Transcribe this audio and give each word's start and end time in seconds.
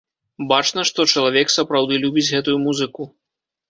Бачна, 0.51 0.85
што 0.91 1.05
чалавек 1.15 1.55
сапраўды 1.59 2.03
любіць 2.09 2.29
гэтую 2.35 2.57
музыку. 2.69 3.01